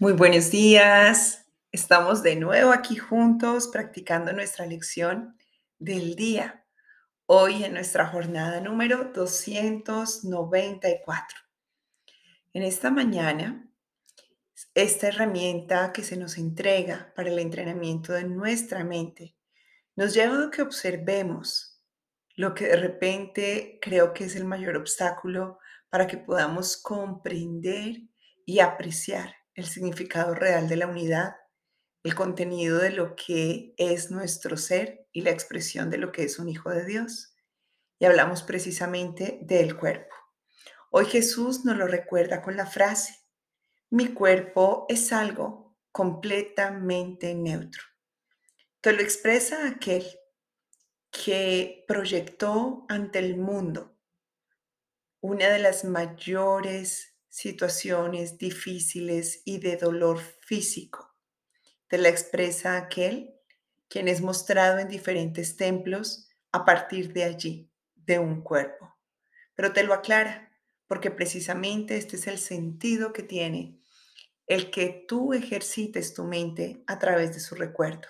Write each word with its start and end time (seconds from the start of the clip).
Muy 0.00 0.12
buenos 0.12 0.50
días. 0.50 1.46
Estamos 1.70 2.24
de 2.24 2.34
nuevo 2.34 2.72
aquí 2.72 2.96
juntos 2.96 3.68
practicando 3.68 4.32
nuestra 4.32 4.66
lección 4.66 5.38
del 5.78 6.16
día. 6.16 6.66
Hoy 7.26 7.62
en 7.62 7.74
nuestra 7.74 8.08
jornada 8.08 8.60
número 8.60 9.12
294. 9.14 11.38
En 12.54 12.64
esta 12.64 12.90
mañana, 12.90 13.70
esta 14.74 15.06
herramienta 15.06 15.92
que 15.92 16.02
se 16.02 16.16
nos 16.16 16.38
entrega 16.38 17.12
para 17.14 17.28
el 17.28 17.38
entrenamiento 17.38 18.14
de 18.14 18.24
nuestra 18.24 18.82
mente 18.82 19.36
nos 19.94 20.12
lleva 20.12 20.46
a 20.46 20.50
que 20.50 20.62
observemos 20.62 21.80
lo 22.34 22.52
que 22.52 22.66
de 22.66 22.76
repente 22.76 23.78
creo 23.80 24.12
que 24.12 24.24
es 24.24 24.34
el 24.34 24.44
mayor 24.44 24.76
obstáculo 24.76 25.60
para 25.88 26.08
que 26.08 26.18
podamos 26.18 26.76
comprender 26.76 27.98
y 28.44 28.58
apreciar 28.58 29.43
el 29.54 29.66
significado 29.66 30.34
real 30.34 30.68
de 30.68 30.76
la 30.76 30.86
unidad, 30.86 31.36
el 32.02 32.14
contenido 32.14 32.78
de 32.78 32.90
lo 32.90 33.16
que 33.16 33.74
es 33.78 34.10
nuestro 34.10 34.56
ser 34.56 35.08
y 35.12 35.22
la 35.22 35.30
expresión 35.30 35.90
de 35.90 35.98
lo 35.98 36.12
que 36.12 36.24
es 36.24 36.38
un 36.38 36.48
hijo 36.48 36.70
de 36.70 36.84
Dios. 36.84 37.34
Y 37.98 38.04
hablamos 38.04 38.42
precisamente 38.42 39.38
del 39.42 39.76
cuerpo. 39.76 40.14
Hoy 40.90 41.06
Jesús 41.06 41.64
nos 41.64 41.76
lo 41.76 41.86
recuerda 41.86 42.42
con 42.42 42.56
la 42.56 42.66
frase, 42.66 43.14
mi 43.90 44.08
cuerpo 44.12 44.86
es 44.88 45.12
algo 45.12 45.76
completamente 45.92 47.34
neutro, 47.34 47.82
que 48.80 48.92
lo 48.92 49.00
expresa 49.00 49.68
aquel 49.68 50.04
que 51.10 51.84
proyectó 51.86 52.86
ante 52.88 53.20
el 53.20 53.36
mundo 53.36 53.96
una 55.20 55.48
de 55.48 55.58
las 55.58 55.84
mayores 55.84 57.13
situaciones 57.34 58.38
difíciles 58.38 59.42
y 59.44 59.58
de 59.58 59.76
dolor 59.76 60.20
físico. 60.20 61.16
Te 61.88 61.98
la 61.98 62.08
expresa 62.08 62.76
aquel 62.76 63.34
quien 63.88 64.06
es 64.06 64.20
mostrado 64.20 64.78
en 64.78 64.86
diferentes 64.86 65.56
templos 65.56 66.28
a 66.52 66.64
partir 66.64 67.12
de 67.12 67.24
allí, 67.24 67.72
de 67.96 68.20
un 68.20 68.40
cuerpo. 68.40 68.96
Pero 69.56 69.72
te 69.72 69.82
lo 69.82 69.94
aclara, 69.94 70.56
porque 70.86 71.10
precisamente 71.10 71.96
este 71.96 72.14
es 72.14 72.28
el 72.28 72.38
sentido 72.38 73.12
que 73.12 73.24
tiene 73.24 73.80
el 74.46 74.70
que 74.70 75.04
tú 75.08 75.32
ejercites 75.32 76.14
tu 76.14 76.22
mente 76.22 76.84
a 76.86 77.00
través 77.00 77.34
de 77.34 77.40
su 77.40 77.56
recuerdo. 77.56 78.06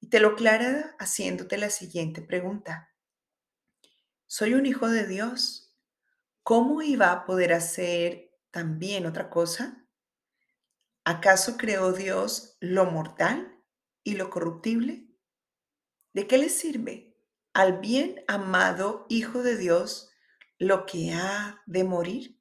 Y 0.00 0.08
te 0.08 0.18
lo 0.18 0.30
aclara 0.30 0.96
haciéndote 0.98 1.58
la 1.58 1.70
siguiente 1.70 2.22
pregunta. 2.22 2.92
¿Soy 4.26 4.54
un 4.54 4.66
hijo 4.66 4.88
de 4.88 5.06
Dios? 5.06 5.72
¿Cómo 6.42 6.82
iba 6.82 7.12
a 7.12 7.24
poder 7.24 7.52
hacer 7.52 8.31
también 8.52 9.06
otra 9.06 9.30
cosa? 9.30 9.88
¿Acaso 11.04 11.56
creó 11.56 11.92
Dios 11.92 12.56
lo 12.60 12.84
mortal 12.84 13.60
y 14.04 14.14
lo 14.14 14.30
corruptible? 14.30 15.08
¿De 16.12 16.28
qué 16.28 16.38
le 16.38 16.48
sirve 16.48 17.16
al 17.54 17.80
bien 17.80 18.22
amado 18.28 19.06
Hijo 19.08 19.42
de 19.42 19.56
Dios 19.56 20.10
lo 20.58 20.86
que 20.86 21.12
ha 21.12 21.62
de 21.66 21.82
morir? 21.82 22.40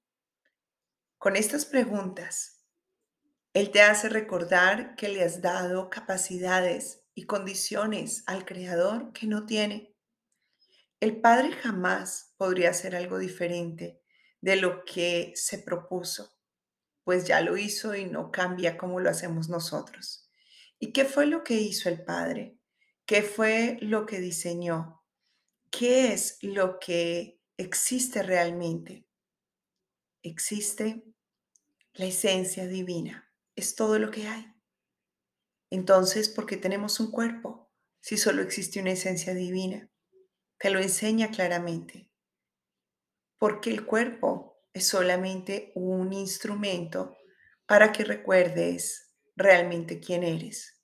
Con 1.17 1.35
estas 1.35 1.65
preguntas, 1.65 2.65
Él 3.53 3.71
te 3.71 3.81
hace 3.81 4.09
recordar 4.09 4.95
que 4.95 5.07
le 5.07 5.23
has 5.23 5.41
dado 5.41 5.89
capacidades 5.89 7.03
y 7.15 7.25
condiciones 7.25 8.23
al 8.27 8.45
Creador 8.45 9.13
que 9.13 9.27
no 9.27 9.45
tiene. 9.45 9.95
El 10.99 11.21
Padre 11.21 11.53
jamás 11.53 12.33
podría 12.37 12.69
hacer 12.69 12.95
algo 12.95 13.17
diferente 13.17 14.00
de 14.41 14.55
lo 14.55 14.83
que 14.83 15.33
se 15.35 15.59
propuso, 15.59 16.35
pues 17.03 17.25
ya 17.25 17.41
lo 17.41 17.57
hizo 17.57 17.95
y 17.95 18.05
no 18.05 18.31
cambia 18.31 18.77
como 18.77 18.99
lo 18.99 19.09
hacemos 19.09 19.49
nosotros. 19.49 20.29
¿Y 20.79 20.91
qué 20.91 21.05
fue 21.05 21.27
lo 21.27 21.43
que 21.43 21.55
hizo 21.55 21.89
el 21.89 22.03
Padre? 22.03 22.57
¿Qué 23.05 23.21
fue 23.21 23.77
lo 23.81 24.05
que 24.05 24.19
diseñó? 24.19 25.03
¿Qué 25.69 26.11
es 26.11 26.37
lo 26.41 26.79
que 26.79 27.39
existe 27.57 28.23
realmente? 28.23 29.07
Existe 30.23 31.03
la 31.93 32.05
esencia 32.05 32.67
divina, 32.67 33.31
es 33.55 33.75
todo 33.75 33.99
lo 33.99 34.11
que 34.11 34.27
hay. 34.27 34.45
Entonces, 35.69 36.29
¿por 36.29 36.45
qué 36.45 36.57
tenemos 36.57 36.99
un 36.99 37.11
cuerpo 37.11 37.71
si 38.01 38.17
solo 38.17 38.41
existe 38.41 38.79
una 38.79 38.91
esencia 38.91 39.33
divina? 39.33 39.89
Te 40.57 40.69
lo 40.69 40.79
enseña 40.79 41.31
claramente 41.31 42.10
porque 43.41 43.71
el 43.71 43.87
cuerpo 43.87 44.61
es 44.71 44.85
solamente 44.87 45.71
un 45.73 46.13
instrumento 46.13 47.17
para 47.65 47.91
que 47.91 48.03
recuerdes 48.03 49.15
realmente 49.35 49.99
quién 49.99 50.21
eres. 50.23 50.79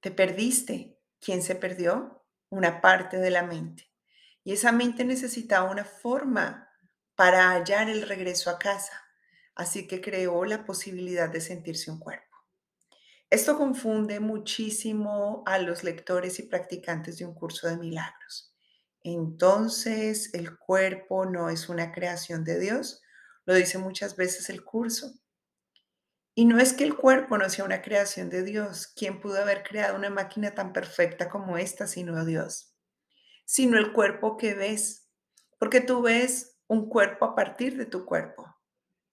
Te 0.00 0.10
perdiste. 0.10 1.00
¿Quién 1.18 1.42
se 1.42 1.54
perdió? 1.54 2.22
Una 2.50 2.82
parte 2.82 3.16
de 3.16 3.30
la 3.30 3.44
mente. 3.44 3.90
Y 4.44 4.52
esa 4.52 4.72
mente 4.72 5.06
necesitaba 5.06 5.70
una 5.70 5.86
forma 5.86 6.68
para 7.14 7.52
hallar 7.52 7.88
el 7.88 8.06
regreso 8.06 8.50
a 8.50 8.58
casa. 8.58 9.02
Así 9.54 9.86
que 9.86 10.02
creó 10.02 10.44
la 10.44 10.66
posibilidad 10.66 11.30
de 11.30 11.40
sentirse 11.40 11.90
un 11.90 11.98
cuerpo. 11.98 12.36
Esto 13.30 13.56
confunde 13.56 14.20
muchísimo 14.20 15.42
a 15.46 15.56
los 15.56 15.82
lectores 15.82 16.38
y 16.40 16.42
practicantes 16.42 17.16
de 17.16 17.24
un 17.24 17.34
curso 17.34 17.68
de 17.68 17.78
milagros 17.78 18.53
entonces 19.04 20.32
el 20.32 20.58
cuerpo 20.58 21.26
no 21.26 21.50
es 21.50 21.68
una 21.68 21.92
creación 21.92 22.42
de 22.42 22.58
Dios. 22.58 23.02
Lo 23.44 23.54
dice 23.54 23.76
muchas 23.76 24.16
veces 24.16 24.48
el 24.48 24.64
curso. 24.64 25.12
Y 26.34 26.46
no 26.46 26.58
es 26.58 26.72
que 26.72 26.84
el 26.84 26.96
cuerpo 26.96 27.36
no 27.36 27.48
sea 27.50 27.66
una 27.66 27.82
creación 27.82 28.30
de 28.30 28.42
Dios. 28.42 28.88
¿Quién 28.96 29.20
pudo 29.20 29.40
haber 29.40 29.62
creado 29.62 29.94
una 29.96 30.08
máquina 30.08 30.54
tan 30.54 30.72
perfecta 30.72 31.28
como 31.28 31.58
esta 31.58 31.86
sino 31.86 32.24
Dios? 32.24 32.74
Sino 33.44 33.78
el 33.78 33.92
cuerpo 33.92 34.38
que 34.38 34.54
ves. 34.54 35.10
Porque 35.58 35.82
tú 35.82 36.00
ves 36.00 36.58
un 36.66 36.88
cuerpo 36.88 37.26
a 37.26 37.34
partir 37.34 37.76
de 37.76 37.84
tu 37.84 38.06
cuerpo. 38.06 38.56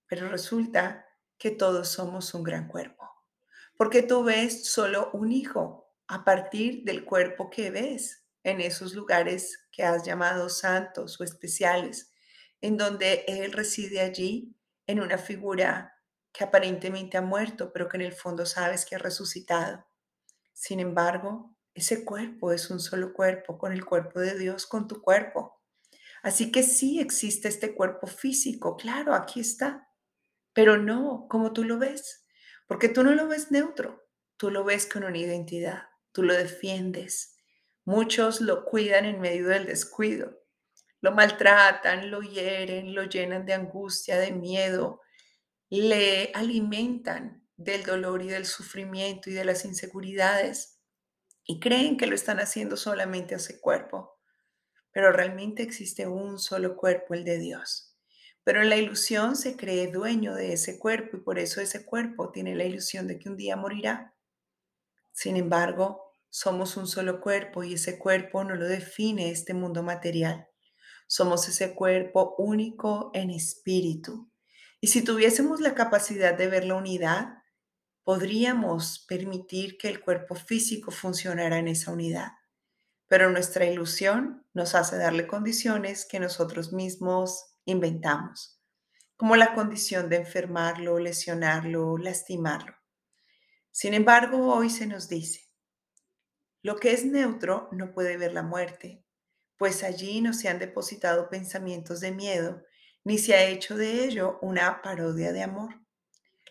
Pero 0.07 0.29
resulta 0.29 1.05
que 1.37 1.51
todos 1.51 1.89
somos 1.89 2.33
un 2.33 2.43
gran 2.43 2.69
cuerpo. 2.69 3.09
Porque 3.77 4.03
tú 4.03 4.23
ves 4.23 4.65
solo 4.71 5.11
un 5.11 5.33
hijo 5.33 5.93
a 6.07 6.23
partir 6.23 6.85
del 6.85 7.03
cuerpo 7.03 7.49
que 7.49 7.71
ves 7.71 8.20
en 8.43 8.61
esos 8.61 8.93
lugares 8.93 9.67
que 9.71 9.83
has 9.83 10.03
llamado 10.03 10.49
santos 10.49 11.19
o 11.19 11.23
especiales, 11.23 12.11
en 12.61 12.77
donde 12.77 13.25
Él 13.27 13.51
reside 13.51 14.01
allí 14.01 14.55
en 14.87 14.99
una 14.99 15.17
figura 15.17 15.95
que 16.31 16.43
aparentemente 16.43 17.17
ha 17.17 17.21
muerto, 17.21 17.71
pero 17.73 17.87
que 17.87 17.97
en 17.97 18.03
el 18.03 18.13
fondo 18.13 18.45
sabes 18.45 18.85
que 18.85 18.95
ha 18.95 18.99
resucitado. 18.99 19.85
Sin 20.53 20.79
embargo, 20.79 21.55
ese 21.73 22.03
cuerpo 22.05 22.51
es 22.51 22.69
un 22.69 22.79
solo 22.79 23.13
cuerpo, 23.13 23.57
con 23.57 23.71
el 23.71 23.85
cuerpo 23.85 24.19
de 24.19 24.37
Dios, 24.37 24.65
con 24.65 24.87
tu 24.87 25.01
cuerpo. 25.01 25.61
Así 26.21 26.51
que 26.51 26.63
sí 26.63 26.99
existe 26.99 27.47
este 27.47 27.73
cuerpo 27.73 28.07
físico, 28.07 28.77
claro, 28.77 29.15
aquí 29.15 29.39
está, 29.39 29.89
pero 30.53 30.77
no 30.77 31.27
como 31.29 31.53
tú 31.53 31.63
lo 31.63 31.79
ves, 31.79 32.25
porque 32.67 32.89
tú 32.89 33.03
no 33.03 33.15
lo 33.15 33.27
ves 33.27 33.51
neutro, 33.51 34.07
tú 34.37 34.51
lo 34.51 34.63
ves 34.63 34.85
con 34.85 35.03
una 35.03 35.17
identidad, 35.17 35.83
tú 36.11 36.23
lo 36.23 36.33
defiendes, 36.33 37.30
Muchos 37.85 38.41
lo 38.41 38.65
cuidan 38.65 39.05
en 39.05 39.19
medio 39.19 39.47
del 39.47 39.65
descuido, 39.65 40.39
lo 41.01 41.11
maltratan, 41.11 42.11
lo 42.11 42.21
hieren, 42.21 42.93
lo 42.93 43.03
llenan 43.03 43.45
de 43.45 43.53
angustia, 43.53 44.19
de 44.19 44.31
miedo, 44.31 45.01
le 45.69 46.31
alimentan 46.35 47.47
del 47.57 47.83
dolor 47.83 48.21
y 48.21 48.27
del 48.27 48.45
sufrimiento 48.45 49.29
y 49.29 49.33
de 49.33 49.45
las 49.45 49.65
inseguridades 49.65 50.79
y 51.45 51.59
creen 51.59 51.97
que 51.97 52.07
lo 52.07 52.15
están 52.15 52.39
haciendo 52.39 52.77
solamente 52.77 53.33
a 53.33 53.37
ese 53.37 53.59
cuerpo, 53.59 54.19
pero 54.91 55.11
realmente 55.11 55.63
existe 55.63 56.07
un 56.07 56.39
solo 56.39 56.75
cuerpo, 56.75 57.13
el 57.13 57.23
de 57.23 57.39
Dios. 57.39 57.97
Pero 58.43 58.61
en 58.61 58.69
la 58.69 58.77
ilusión 58.77 59.35
se 59.35 59.55
cree 59.55 59.91
dueño 59.91 60.33
de 60.33 60.53
ese 60.53 60.79
cuerpo 60.79 61.17
y 61.17 61.21
por 61.21 61.39
eso 61.39 61.61
ese 61.61 61.85
cuerpo 61.85 62.31
tiene 62.31 62.55
la 62.55 62.63
ilusión 62.63 63.07
de 63.07 63.19
que 63.19 63.29
un 63.29 63.37
día 63.37 63.55
morirá. 63.55 64.15
Sin 65.11 65.35
embargo, 65.35 66.10
somos 66.31 66.77
un 66.77 66.87
solo 66.87 67.19
cuerpo 67.19 67.61
y 67.63 67.73
ese 67.73 67.99
cuerpo 67.99 68.45
no 68.45 68.55
lo 68.55 68.65
define 68.65 69.31
este 69.31 69.53
mundo 69.53 69.83
material. 69.83 70.47
Somos 71.05 71.49
ese 71.49 71.75
cuerpo 71.75 72.35
único 72.37 73.11
en 73.13 73.31
espíritu. 73.31 74.31
Y 74.79 74.87
si 74.87 75.03
tuviésemos 75.03 75.59
la 75.59 75.75
capacidad 75.75 76.33
de 76.33 76.47
ver 76.47 76.63
la 76.63 76.75
unidad, 76.75 77.33
podríamos 78.03 79.05
permitir 79.09 79.77
que 79.77 79.89
el 79.89 79.99
cuerpo 79.99 80.35
físico 80.35 80.89
funcionara 80.89 81.59
en 81.59 81.67
esa 81.67 81.91
unidad. 81.91 82.31
Pero 83.07 83.29
nuestra 83.29 83.65
ilusión 83.65 84.47
nos 84.53 84.73
hace 84.73 84.97
darle 84.97 85.27
condiciones 85.27 86.07
que 86.09 86.21
nosotros 86.21 86.71
mismos 86.71 87.57
inventamos, 87.65 88.57
como 89.17 89.35
la 89.35 89.53
condición 89.53 90.07
de 90.07 90.15
enfermarlo, 90.15 90.97
lesionarlo, 90.97 91.97
lastimarlo. 91.97 92.73
Sin 93.69 93.93
embargo, 93.93 94.53
hoy 94.53 94.69
se 94.69 94.87
nos 94.87 95.09
dice, 95.09 95.50
lo 96.63 96.77
que 96.77 96.91
es 96.91 97.05
neutro 97.05 97.69
no 97.71 97.91
puede 97.91 98.17
ver 98.17 98.33
la 98.33 98.43
muerte, 98.43 99.03
pues 99.57 99.83
allí 99.83 100.21
no 100.21 100.33
se 100.33 100.47
han 100.47 100.59
depositado 100.59 101.29
pensamientos 101.29 101.99
de 101.99 102.11
miedo, 102.11 102.63
ni 103.03 103.17
se 103.17 103.33
ha 103.33 103.45
hecho 103.45 103.77
de 103.77 104.05
ello 104.05 104.37
una 104.41 104.81
parodia 104.81 105.33
de 105.33 105.43
amor. 105.43 105.81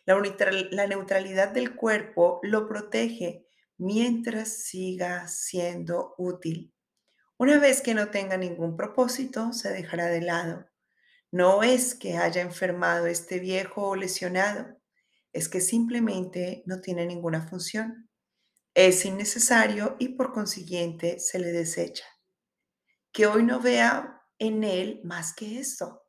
La, 0.06 0.86
neutralidad 0.86 1.50
del 1.50 1.76
cuerpo 1.76 2.40
lo 2.42 2.66
protege 2.66 3.46
mientras 3.78 4.64
siga 4.64 5.28
siendo 5.28 6.14
útil. 6.18 6.74
Una 7.38 7.58
vez 7.58 7.80
que 7.80 7.94
no 7.94 8.10
tenga 8.10 8.36
ningún 8.36 8.76
propósito, 8.76 9.52
se 9.52 9.70
dejará 9.70 10.06
de 10.06 10.20
lado. 10.20 10.66
No 11.30 11.62
es 11.62 11.94
que 11.94 12.16
haya 12.16 12.42
enfermado 12.42 13.06
este 13.06 13.38
viejo 13.38 13.88
o 13.88 13.96
lesionado, 13.96 14.76
es 15.32 15.48
que 15.48 15.60
simplemente 15.60 16.64
no 16.66 16.80
tiene 16.80 17.06
ninguna 17.06 17.46
función. 17.46 18.09
Es 18.82 19.04
innecesario 19.04 19.96
y 19.98 20.08
por 20.08 20.32
consiguiente 20.32 21.18
se 21.18 21.38
le 21.38 21.52
desecha. 21.52 22.06
Que 23.12 23.26
hoy 23.26 23.42
no 23.42 23.60
vea 23.60 24.22
en 24.38 24.64
él 24.64 25.02
más 25.04 25.34
que 25.34 25.58
esto, 25.58 26.06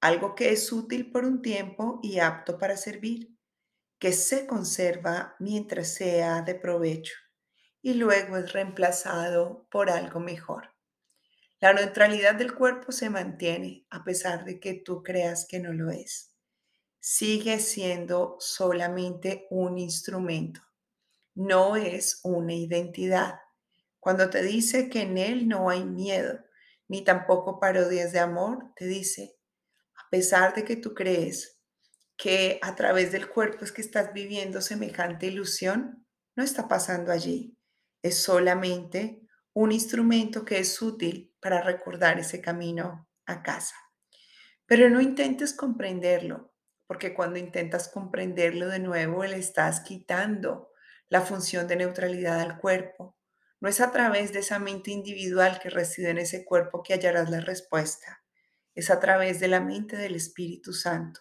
algo 0.00 0.34
que 0.34 0.50
es 0.50 0.72
útil 0.72 1.12
por 1.12 1.24
un 1.24 1.42
tiempo 1.42 2.00
y 2.02 2.18
apto 2.18 2.58
para 2.58 2.76
servir, 2.76 3.38
que 4.00 4.12
se 4.12 4.48
conserva 4.48 5.36
mientras 5.38 5.94
sea 5.94 6.42
de 6.42 6.56
provecho 6.56 7.14
y 7.82 7.94
luego 7.94 8.36
es 8.36 8.52
reemplazado 8.52 9.68
por 9.70 9.88
algo 9.88 10.18
mejor. 10.18 10.74
La 11.60 11.72
neutralidad 11.72 12.34
del 12.34 12.52
cuerpo 12.52 12.90
se 12.90 13.10
mantiene 13.10 13.86
a 13.90 14.02
pesar 14.02 14.44
de 14.44 14.58
que 14.58 14.74
tú 14.74 15.04
creas 15.04 15.46
que 15.48 15.60
no 15.60 15.72
lo 15.72 15.92
es. 15.92 16.34
Sigue 16.98 17.60
siendo 17.60 18.34
solamente 18.40 19.46
un 19.50 19.78
instrumento, 19.78 20.62
no 21.38 21.76
es 21.76 22.18
una 22.24 22.52
identidad. 22.52 23.38
Cuando 24.00 24.28
te 24.28 24.42
dice 24.42 24.90
que 24.90 25.02
en 25.02 25.16
él 25.18 25.46
no 25.46 25.70
hay 25.70 25.84
miedo, 25.84 26.40
ni 26.88 27.04
tampoco 27.04 27.60
parodias 27.60 28.10
de 28.10 28.18
amor, 28.18 28.72
te 28.74 28.86
dice, 28.86 29.36
a 29.94 30.10
pesar 30.10 30.52
de 30.54 30.64
que 30.64 30.74
tú 30.74 30.94
crees 30.94 31.60
que 32.16 32.58
a 32.60 32.74
través 32.74 33.12
del 33.12 33.28
cuerpo 33.28 33.64
es 33.64 33.70
que 33.70 33.82
estás 33.82 34.12
viviendo 34.12 34.60
semejante 34.60 35.26
ilusión, 35.26 36.04
no 36.34 36.42
está 36.42 36.66
pasando 36.66 37.12
allí. 37.12 37.56
Es 38.02 38.20
solamente 38.20 39.22
un 39.52 39.70
instrumento 39.70 40.44
que 40.44 40.58
es 40.58 40.82
útil 40.82 41.36
para 41.40 41.62
recordar 41.62 42.18
ese 42.18 42.40
camino 42.40 43.08
a 43.26 43.44
casa. 43.44 43.76
Pero 44.66 44.90
no 44.90 45.00
intentes 45.00 45.52
comprenderlo, 45.52 46.52
porque 46.88 47.14
cuando 47.14 47.38
intentas 47.38 47.88
comprenderlo 47.88 48.66
de 48.66 48.80
nuevo, 48.80 49.22
le 49.22 49.38
estás 49.38 49.80
quitando 49.80 50.67
la 51.08 51.22
función 51.22 51.66
de 51.66 51.76
neutralidad 51.76 52.40
al 52.40 52.58
cuerpo 52.58 53.16
no 53.60 53.68
es 53.68 53.80
a 53.80 53.90
través 53.90 54.32
de 54.32 54.40
esa 54.40 54.58
mente 54.58 54.90
individual 54.90 55.58
que 55.60 55.70
reside 55.70 56.10
en 56.10 56.18
ese 56.18 56.44
cuerpo 56.44 56.82
que 56.82 56.94
hallarás 56.94 57.28
la 57.30 57.40
respuesta. 57.40 58.22
Es 58.74 58.90
a 58.90 59.00
través 59.00 59.40
de 59.40 59.48
la 59.48 59.60
mente 59.60 59.96
del 59.96 60.14
Espíritu 60.14 60.72
Santo. 60.72 61.20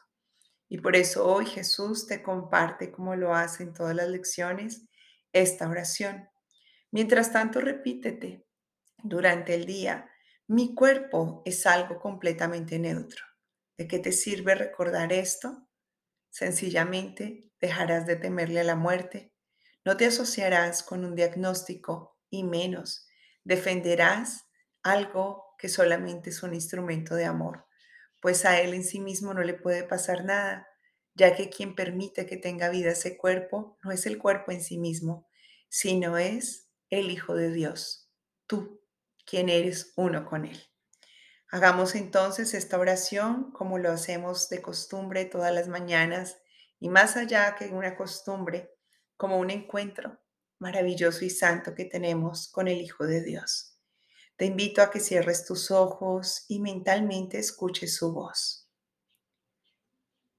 Y 0.69 0.79
por 0.79 0.95
eso 0.95 1.25
hoy 1.25 1.45
Jesús 1.45 2.05
te 2.05 2.21
comparte, 2.21 2.91
como 2.91 3.15
lo 3.15 3.33
hace 3.33 3.63
en 3.63 3.73
todas 3.73 3.95
las 3.95 4.09
lecciones, 4.09 4.87
esta 5.33 5.67
oración. 5.67 6.29
Mientras 6.91 7.31
tanto, 7.31 7.59
repítete 7.59 8.45
durante 9.03 9.55
el 9.55 9.65
día, 9.65 10.09
mi 10.47 10.75
cuerpo 10.75 11.41
es 11.45 11.65
algo 11.65 11.99
completamente 11.99 12.77
neutro. 12.79 13.23
¿De 13.77 13.87
qué 13.87 13.99
te 13.99 14.11
sirve 14.11 14.55
recordar 14.55 15.11
esto? 15.13 15.67
Sencillamente 16.29 17.49
dejarás 17.59 18.05
de 18.05 18.15
temerle 18.15 18.59
a 18.59 18.63
la 18.63 18.75
muerte, 18.75 19.33
no 19.87 19.95
te 19.95 20.05
asociarás 20.05 20.83
con 20.83 21.05
un 21.05 21.15
diagnóstico 21.15 22.19
y 22.29 22.43
menos. 22.43 23.07
Defenderás 23.45 24.43
algo 24.83 25.55
que 25.57 25.69
solamente 25.69 26.29
es 26.29 26.43
un 26.43 26.53
instrumento 26.53 27.15
de 27.15 27.23
amor, 27.23 27.65
pues 28.21 28.43
a 28.43 28.59
él 28.59 28.73
en 28.73 28.83
sí 28.83 28.99
mismo 28.99 29.33
no 29.33 29.43
le 29.43 29.53
puede 29.53 29.85
pasar 29.85 30.25
nada, 30.25 30.67
ya 31.13 31.37
que 31.37 31.49
quien 31.49 31.73
permite 31.73 32.25
que 32.25 32.35
tenga 32.35 32.67
vida 32.67 32.91
ese 32.91 33.15
cuerpo 33.15 33.77
no 33.81 33.93
es 33.93 34.05
el 34.05 34.17
cuerpo 34.17 34.51
en 34.51 34.61
sí 34.61 34.77
mismo, 34.77 35.29
sino 35.69 36.17
es 36.17 36.67
el 36.89 37.09
Hijo 37.09 37.33
de 37.33 37.53
Dios, 37.53 38.11
tú, 38.45 38.81
quien 39.25 39.47
eres 39.47 39.93
uno 39.95 40.25
con 40.25 40.43
él. 40.43 40.61
Hagamos 41.49 41.95
entonces 41.95 42.53
esta 42.53 42.77
oración 42.77 43.53
como 43.53 43.77
lo 43.77 43.89
hacemos 43.89 44.49
de 44.49 44.61
costumbre 44.61 45.23
todas 45.23 45.55
las 45.55 45.69
mañanas 45.69 46.39
y 46.77 46.89
más 46.89 47.15
allá 47.15 47.55
que 47.55 47.67
una 47.67 47.95
costumbre, 47.95 48.76
como 49.17 49.39
un 49.39 49.49
encuentro 49.49 50.19
maravilloso 50.59 51.25
y 51.25 51.29
santo 51.29 51.75
que 51.75 51.85
tenemos 51.85 52.49
con 52.49 52.67
el 52.67 52.81
Hijo 52.81 53.05
de 53.05 53.23
Dios. 53.23 53.77
Te 54.37 54.45
invito 54.45 54.81
a 54.81 54.91
que 54.91 54.99
cierres 54.99 55.45
tus 55.45 55.71
ojos 55.71 56.45
y 56.47 56.59
mentalmente 56.59 57.39
escuches 57.39 57.95
su 57.95 58.13
voz. 58.13 58.69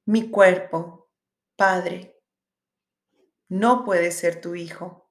Mi 0.07 0.31
cuerpo, 0.31 1.11
Padre, 1.57 2.17
no 3.49 3.85
puede 3.85 4.13
ser 4.13 4.41
tu 4.41 4.55
Hijo. 4.55 5.11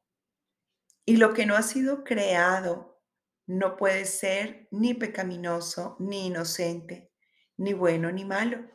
Y 1.06 1.18
lo 1.18 1.34
que 1.34 1.46
no 1.46 1.56
ha 1.56 1.64
sido 1.64 2.04
creado 2.04 3.02
no 3.46 3.78
puede 3.78 4.06
ser 4.06 4.68
ni 4.72 4.94
pecaminoso, 4.94 5.96
ni 6.00 6.28
inocente, 6.28 7.12
ni 7.58 7.74
bueno, 7.74 8.12
ni 8.12 8.26
malo. 8.26 8.70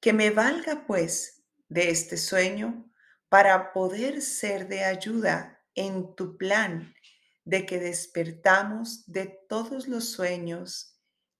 Que 0.00 0.12
me 0.12 0.30
valga, 0.30 0.86
pues, 0.86 1.44
de 1.68 1.90
este 1.90 2.16
sueño 2.16 2.92
para 3.28 3.72
poder 3.72 4.22
ser 4.22 4.68
de 4.68 4.84
ayuda 4.84 5.62
en 5.74 6.14
tu 6.14 6.36
plan 6.36 6.94
de 7.44 7.66
que 7.66 7.78
despertamos 7.78 9.04
de 9.06 9.38
todos 9.48 9.88
los 9.88 10.10
sueños 10.10 10.98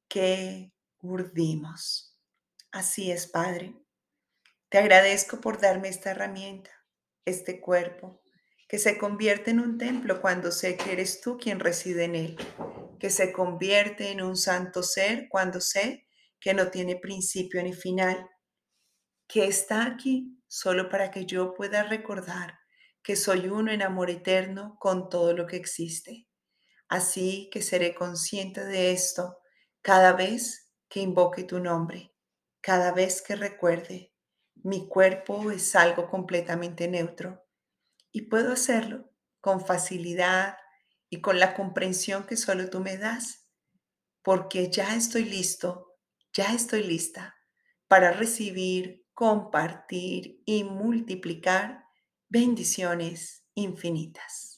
que 0.08 0.72
urdimos. 1.00 2.18
Así 2.72 3.10
es, 3.10 3.26
Padre. 3.26 3.74
Te 4.68 4.78
agradezco 4.78 5.40
por 5.40 5.60
darme 5.60 5.88
esta 5.88 6.10
herramienta, 6.10 6.70
este 7.24 7.60
cuerpo, 7.60 8.22
que 8.68 8.78
se 8.78 8.98
convierte 8.98 9.52
en 9.52 9.60
un 9.60 9.78
templo 9.78 10.20
cuando 10.20 10.50
sé 10.50 10.76
que 10.76 10.92
eres 10.92 11.20
tú 11.20 11.38
quien 11.38 11.60
reside 11.60 12.04
en 12.04 12.16
él, 12.16 12.36
que 12.98 13.10
se 13.10 13.32
convierte 13.32 14.10
en 14.10 14.22
un 14.22 14.36
santo 14.36 14.82
ser 14.82 15.28
cuando 15.28 15.60
sé 15.60 16.06
que 16.40 16.54
no 16.54 16.70
tiene 16.70 16.96
principio 16.96 17.62
ni 17.62 17.72
final, 17.72 18.28
que 19.28 19.46
está 19.46 19.86
aquí 19.86 20.42
solo 20.54 20.88
para 20.88 21.10
que 21.10 21.26
yo 21.26 21.52
pueda 21.52 21.82
recordar 21.82 22.60
que 23.02 23.16
soy 23.16 23.48
uno 23.48 23.72
en 23.72 23.82
amor 23.82 24.08
eterno 24.08 24.76
con 24.78 25.08
todo 25.08 25.32
lo 25.32 25.48
que 25.48 25.56
existe. 25.56 26.28
Así 26.88 27.50
que 27.52 27.60
seré 27.60 27.92
consciente 27.92 28.64
de 28.64 28.92
esto 28.92 29.38
cada 29.82 30.12
vez 30.12 30.72
que 30.88 31.00
invoque 31.00 31.42
tu 31.42 31.58
nombre, 31.58 32.14
cada 32.60 32.92
vez 32.92 33.20
que 33.20 33.34
recuerde, 33.34 34.12
mi 34.62 34.86
cuerpo 34.86 35.50
es 35.50 35.74
algo 35.74 36.08
completamente 36.08 36.86
neutro 36.86 37.44
y 38.12 38.22
puedo 38.22 38.52
hacerlo 38.52 39.10
con 39.40 39.60
facilidad 39.60 40.56
y 41.10 41.20
con 41.20 41.40
la 41.40 41.54
comprensión 41.54 42.26
que 42.26 42.36
solo 42.36 42.70
tú 42.70 42.78
me 42.78 42.96
das, 42.96 43.50
porque 44.22 44.70
ya 44.70 44.94
estoy 44.94 45.24
listo, 45.24 45.96
ya 46.32 46.54
estoy 46.54 46.84
lista 46.84 47.34
para 47.88 48.12
recibir 48.12 49.03
compartir 49.14 50.42
y 50.44 50.64
multiplicar 50.64 51.84
bendiciones 52.28 53.44
infinitas. 53.54 54.53